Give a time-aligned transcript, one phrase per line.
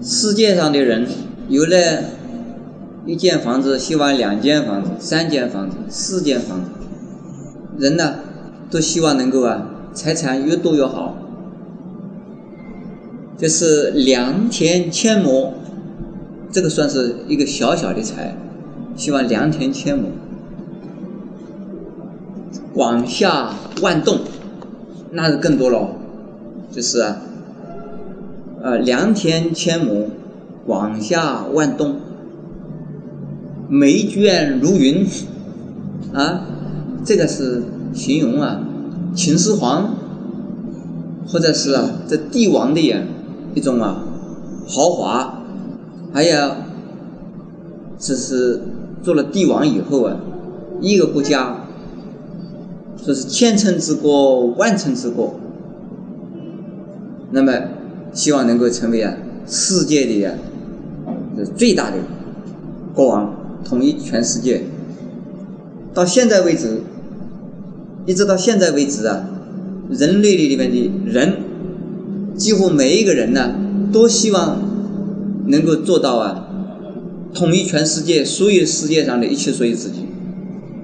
[0.00, 1.06] 世界上的人
[1.48, 2.04] 有了
[3.04, 6.70] 一间房子，希望两间房子、三间房子、四间房子。
[7.78, 8.16] 人呢，
[8.70, 11.16] 都希望能够啊，财产越多越好。
[13.36, 15.54] 这是良田千亩，
[16.50, 18.36] 这个算是一个小小的财，
[18.96, 20.10] 希望良田千亩。
[22.74, 24.20] 广厦万栋，
[25.12, 25.96] 那是更多了，
[26.70, 27.22] 就是啊，
[28.60, 30.08] 呃，良田千亩，
[30.66, 31.96] 广厦万栋，
[33.68, 35.06] 美眷如云，
[36.12, 36.42] 啊，
[37.04, 37.62] 这个是
[37.94, 38.60] 形容啊，
[39.14, 39.94] 秦始皇，
[41.28, 43.00] 或者是啊，这帝王的呀
[43.54, 44.02] 一种啊
[44.66, 45.42] 豪华，
[46.12, 46.50] 还有，
[47.98, 48.60] 这是
[49.02, 50.16] 做了帝王以后啊，
[50.80, 51.64] 一个国家。
[53.00, 55.34] 说是千乘之国，万乘之国。
[57.30, 57.52] 那么，
[58.12, 59.14] 希望能够成为啊
[59.46, 60.32] 世界的呀
[61.36, 61.96] 这最大的
[62.94, 64.62] 国王，统一全世界。
[65.94, 66.80] 到现在为止，
[68.06, 69.28] 一直到现在为止啊，
[69.90, 71.34] 人类的里面的人，
[72.36, 73.54] 几乎每一个人呢，
[73.92, 74.60] 都希望
[75.46, 76.48] 能够做到啊
[77.32, 80.06] 统一全世界，所有世界上的一切属于自己。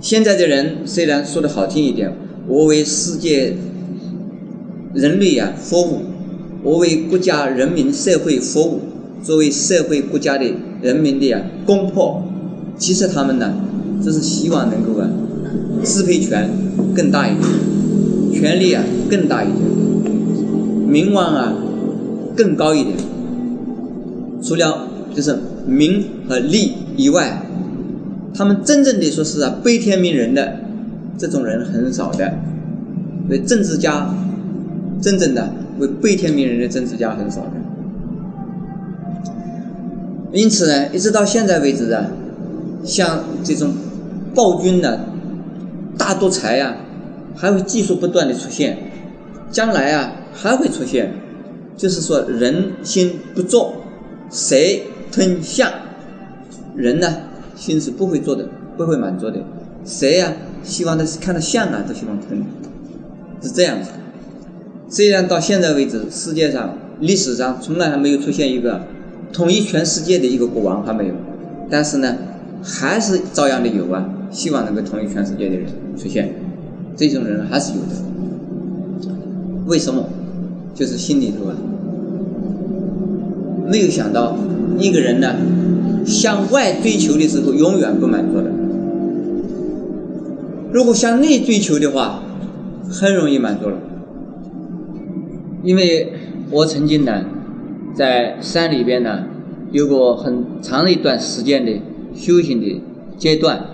[0.00, 2.16] 现在的人虽然说的好听一点，
[2.48, 3.56] 我为世界
[4.94, 6.00] 人类呀服务，
[6.62, 8.80] 我为国家人民社会服务，
[9.22, 10.44] 作为社会国家的
[10.82, 12.20] 人民的呀公仆，
[12.76, 13.52] 其实他们呢，
[14.02, 15.08] 只是希望能够啊
[15.82, 16.50] 支配权
[16.94, 17.44] 更大一点，
[18.32, 19.58] 权力啊更大一点，
[20.86, 21.54] 名望啊
[22.36, 22.96] 更高一点，
[24.42, 27.42] 除了就是名和利以外。
[28.32, 30.60] 他们真正的说是啊，悲天悯人的
[31.18, 32.32] 这种人很少的，
[33.26, 34.14] 所以政治家
[35.00, 37.52] 真正的为悲天悯人的政治家很少的。
[40.32, 42.06] 因此呢，一直到现在为止啊，
[42.84, 43.72] 像这种
[44.34, 45.00] 暴君呢、
[45.98, 46.76] 大独裁呀，
[47.34, 48.78] 还会技术不断的出现，
[49.50, 51.12] 将来啊还会出现，
[51.76, 53.74] 就是说人心不作，
[54.30, 55.68] 谁吞象，
[56.76, 57.08] 人呢？
[57.56, 59.42] 心是不会做的，不会满足的。
[59.84, 60.32] 谁呀？
[60.62, 62.40] 希望的是看到相啊，都希望吞，
[63.42, 63.90] 是这样子。
[64.90, 68.80] 虽然到现在为止，世界上历史上从来还没有出现一个
[69.32, 71.14] 统一全世界的一个国王，还没有。
[71.70, 72.16] 但是呢，
[72.60, 76.34] 还是照样的有啊，希望能够统一全世界的人出现，
[76.96, 77.94] 这种人还是有的。
[79.66, 80.08] 为什么？
[80.74, 81.54] 就是心里头啊，
[83.70, 84.36] 没有想到
[84.78, 85.36] 一个人呢。
[86.04, 88.50] 向外追求的时候，永远不满足的。
[90.72, 92.24] 如果向内追求的话，
[92.88, 93.76] 很容易满足了。
[95.62, 96.12] 因为
[96.50, 97.24] 我曾经呢，
[97.94, 99.24] 在山里边呢，
[99.72, 101.72] 有过很长的一段时间的
[102.14, 102.80] 修行的
[103.16, 103.66] 阶段，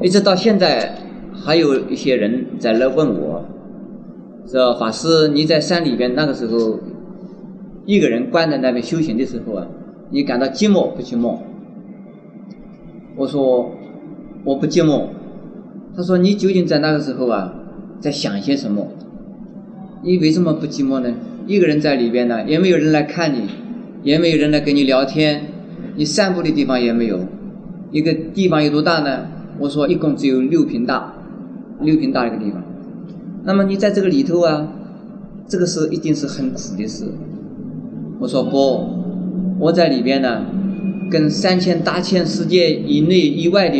[0.00, 0.96] 一直到现在，
[1.32, 3.44] 还有一些人在来问我，
[4.46, 6.78] 说法师，你在山里边那个时候，
[7.84, 9.66] 一个人关在那边修行的时候啊。
[10.10, 11.38] 你感到寂寞不寂寞？
[13.16, 13.72] 我说
[14.44, 15.06] 我不寂寞。
[15.96, 17.54] 他说你究竟在那个时候啊，
[17.98, 18.86] 在想些什么？
[20.04, 21.14] 你为什么不寂寞呢？
[21.46, 23.48] 一个人在里边呢，也没有人来看你，
[24.02, 25.44] 也没有人来跟你聊天，
[25.94, 27.20] 你散步的地方也没有。
[27.92, 29.28] 一个地方有多大呢？
[29.60, 31.14] 我说一共只有六平大，
[31.80, 32.60] 六平大一个地方。
[33.44, 34.72] 那么你在这个里头啊，
[35.46, 37.04] 这个是一定是很苦的事。
[38.18, 39.00] 我说不。
[39.60, 40.44] 我在里边呢，
[41.08, 43.78] 跟三千大千世界以内以外的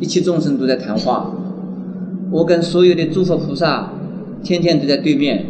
[0.00, 1.30] 一切众生都在谈话。
[2.30, 3.92] 我跟所有的诸佛菩萨
[4.42, 5.44] 天天都在对面。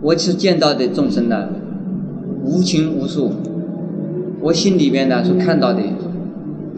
[0.00, 1.48] 我是见到的众生呢，
[2.44, 3.32] 无情无数。
[4.40, 5.82] 我心里边呢所看到的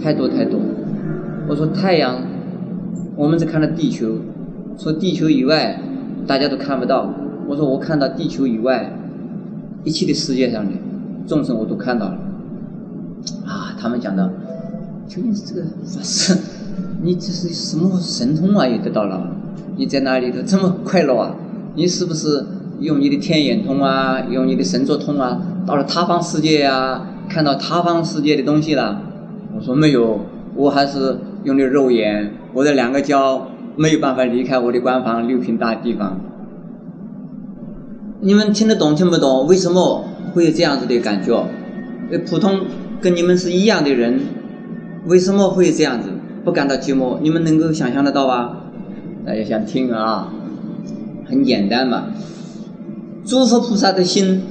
[0.03, 0.59] 太多太多。
[1.47, 2.17] 我说太阳，
[3.17, 4.17] 我们只看到地球，
[4.79, 5.79] 说地球以外，
[6.27, 7.13] 大家都看不到。
[7.47, 8.91] 我说我看到地球以外
[9.85, 10.73] 一切的世界上的。
[11.27, 12.19] 众生我都看到了，
[13.45, 14.33] 啊，他们讲的
[15.07, 16.37] 究竟是这个法师，
[17.03, 18.67] 你这是什么神通啊？
[18.67, 19.37] 也得到了，
[19.77, 21.37] 你在那里头这么快乐啊？
[21.77, 22.45] 你是不是
[22.81, 29.03] 用你的天眼通啊，用你的神作通啊，到了他方世界呀，看到他方世界的东西了？
[29.55, 30.21] 我说没有，
[30.55, 36.19] 我还是用的肉眼，我的两个脚没有办法离开我的官方六平大地方。
[38.21, 39.47] 你们听得懂听不懂？
[39.47, 40.05] 为什么？
[40.33, 41.45] 会有这样子的感觉，
[42.11, 42.61] 呃，普通
[43.01, 44.21] 跟你们是一样的人，
[45.07, 46.09] 为什么会这样子
[46.45, 47.19] 不感到寂寞？
[47.21, 48.57] 你们能够想象得到吧？
[49.27, 50.33] 大家想听啊？
[51.29, 52.05] 很简单嘛，
[53.31, 54.43] 诸佛菩萨的心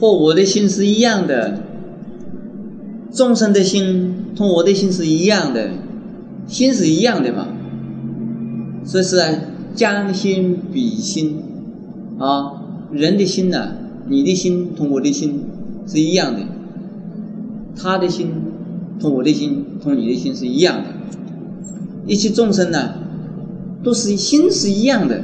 [0.00, 1.60] 和我的心是一样的，
[3.12, 5.68] 众生的心同我的心是一样的，
[6.46, 7.48] 心是一样的嘛。
[8.82, 9.22] 所以是
[9.74, 11.36] 将心比心
[12.18, 13.72] 啊，人的心呢，
[14.08, 15.44] 你的心同我的心
[15.86, 16.40] 是一样的，
[17.76, 18.30] 他的心
[18.98, 20.84] 同我的心同你的心是一样的，
[22.06, 22.94] 一切众生呢，
[23.84, 25.22] 都是心是一样的。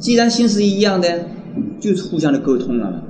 [0.00, 1.26] 既然心是一样的，
[1.80, 3.02] 就是互相的沟通了，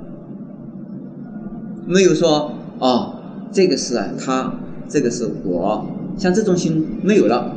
[1.87, 3.15] 没有说哦，
[3.51, 4.53] 这个是他，
[4.89, 5.85] 这个是我，
[6.17, 7.53] 像这种心没有了。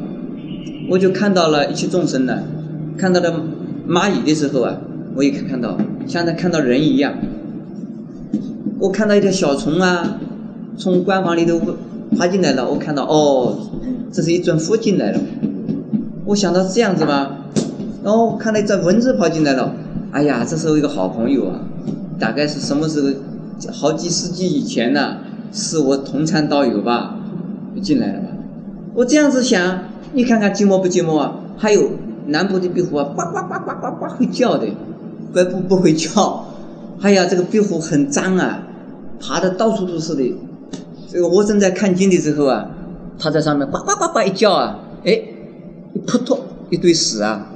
[0.91, 2.43] 我就看到了一切众生呢，
[2.97, 3.43] 看到了
[3.89, 4.79] 蚂蚁的时候啊，
[5.15, 5.77] 我也看到
[6.07, 7.15] 像他看到人一样。
[8.81, 10.19] 我看到一条小虫啊，
[10.77, 11.61] 从官房里头
[12.17, 13.59] 爬进来了，我看到哦，
[14.13, 15.21] 这是一尊佛进来了。
[16.27, 17.39] 我想到这样子吧，
[18.05, 19.75] 然后看到一只蚊子跑进来了，
[20.11, 21.61] 哎呀，这是我一个好朋友啊，
[22.19, 23.73] 大概是什么时候？
[23.73, 25.19] 好几世纪以前呢，
[25.53, 27.17] 是我同参道友吧，
[27.83, 28.29] 进来了吧。
[28.95, 29.81] 我这样子想。
[30.15, 31.35] 你看看寂寞不寂寞啊？
[31.59, 31.91] 还有
[32.29, 34.67] 南部的壁虎啊，呱呱呱呱呱呱会叫的，
[35.35, 36.47] 怪不不会叫。
[37.03, 38.63] 哎呀，这个壁虎很脏啊，
[39.21, 40.35] 爬的到处都是的。
[41.13, 42.71] 这个我正在看经的时候啊，
[43.19, 45.21] 它在上面呱呱呱呱一叫啊，哎，
[46.07, 46.39] 扑通
[46.71, 47.47] 一堆屎啊，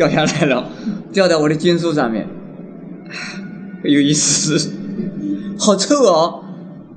[0.00, 0.64] 掉下来了，
[1.12, 2.26] 掉在我的经书上面，
[3.84, 4.56] 有意思，
[5.60, 6.42] 好臭哦，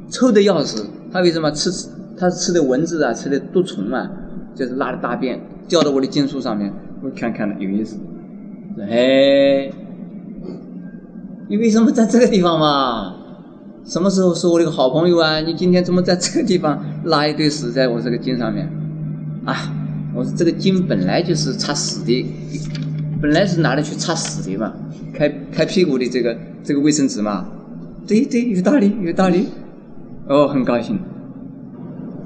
[0.09, 0.85] 臭的要死。
[1.11, 1.69] 它为什么吃？
[2.17, 4.09] 它吃的蚊子啊，吃的毒虫啊。
[4.55, 6.71] 就是拉的大便掉到我的经书上面，
[7.03, 7.97] 我看看了有意思。
[8.79, 9.69] 哎，
[11.49, 13.15] 你为什么在这个地方嘛？
[13.83, 15.41] 什么时候是我的个好朋友啊？
[15.41, 18.71] 你今天怎么在这个地方拉一堆屎在我这个经上面？
[19.43, 19.73] 啊，
[20.15, 22.25] 我说这个经本来就是擦屎的，
[23.23, 24.73] 本来是拿来去擦屎的嘛，
[25.13, 27.45] 开开屁股的这个这个卫生纸嘛。
[28.05, 29.47] 对对，有道理，有道理。
[30.27, 30.99] 哦，很高兴。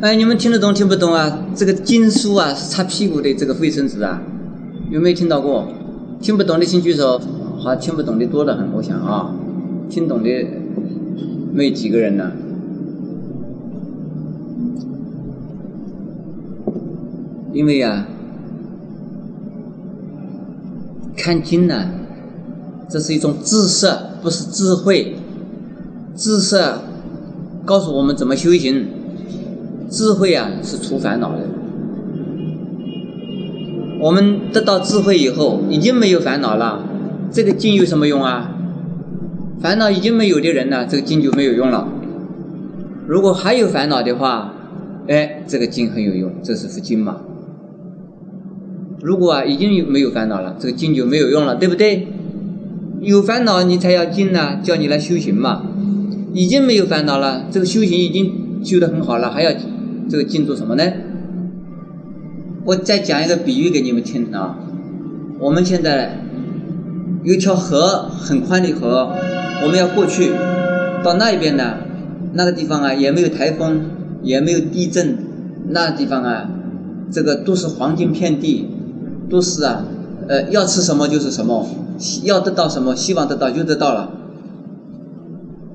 [0.02, 1.46] 哎，你们听得懂听不懂啊？
[1.54, 4.20] 这个经书啊，是擦屁股的这个卫生纸啊，
[4.90, 5.68] 有没有听到过？
[6.20, 7.22] 听不懂的请举手。
[7.60, 9.36] 好，听不懂的多得很，我想啊，
[9.88, 10.48] 听懂的
[11.54, 12.32] 没几个人呢。
[17.54, 18.08] 因为呀，
[21.18, 21.90] 看经呢，
[22.88, 23.92] 这是一种知识，
[24.22, 25.16] 不是智慧。
[26.16, 26.56] 知识
[27.66, 28.88] 告诉我们怎么修行。
[29.90, 31.40] 智慧啊，是除烦恼的。
[34.00, 36.84] 我们得到智慧以后，已经没有烦恼了，
[37.31, 38.54] 这个经有什么用啊？
[39.60, 41.88] 烦恼已经没有的人呢，这个经就没有用了。
[43.08, 44.54] 如果还有烦恼的话，
[45.08, 47.22] 哎，这个经很有用，这是佛经嘛。
[49.02, 52.08] 如果啊，已经有没有烦恼了，这个经就没有用了，对不对？
[53.02, 55.64] 有烦恼你才要经呢，叫你来修行嘛。
[56.34, 59.52] 已经没有烦恼了，这个修行已经修得很好了，还要。
[60.10, 60.84] 这个经做什么呢？
[62.64, 64.58] 我再讲一个比喻给你们听啊。
[65.40, 66.20] 我们现在
[67.24, 69.14] 有一条河很宽的河，
[69.64, 70.32] 我们要过去
[71.04, 71.76] 到那一边呢，
[72.34, 73.82] 那个地方啊也没有台风，
[74.24, 75.18] 也没有地震，
[75.70, 76.50] 那地方啊，
[77.12, 78.66] 这个都是黄金遍地，
[79.30, 79.84] 都是啊，
[80.28, 81.66] 呃，要吃什么就是什么，
[82.24, 84.12] 要得到什么，希望得到就得到了。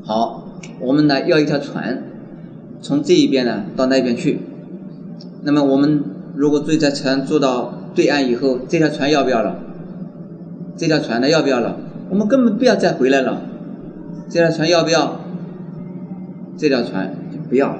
[0.04, 0.44] 好，
[0.80, 2.02] 我们呢要一条船。
[2.80, 4.40] 从这一边呢到那边去，
[5.42, 6.02] 那么我们
[6.34, 9.54] 如果坐在船坐到对岸以后，这条船要不要了？
[10.76, 11.76] 这条船呢要不要了？
[12.10, 13.42] 我们根本不要再回来了。
[14.28, 15.20] 这条船要不要？
[16.58, 17.14] 这条船
[17.48, 17.76] 不要。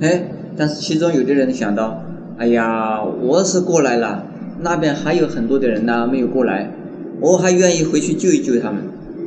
[0.00, 2.00] 哎，但是其中有的人想到，
[2.38, 4.26] 哎呀，我是过来了，
[4.60, 6.72] 那边还有很多的人呢没有过来，
[7.20, 8.82] 我还愿意回去救一救他们，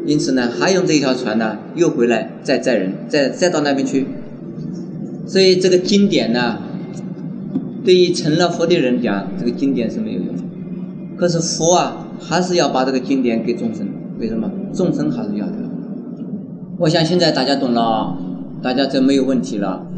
[0.06, 4.06] 因此呢，还用这一条船呢又回来再载人，再再到那边去。
[5.26, 6.58] 所以这个经典呢，
[7.86, 10.36] 对于成了佛的人讲，这个经典是没有用。
[11.18, 13.88] 可是佛啊，还是要把这个经典给众生。
[14.20, 14.52] 为什么？
[14.74, 15.54] 众生还是要的。
[16.78, 18.18] 我想现在大家懂了，
[18.62, 19.86] 大家这没有问题了。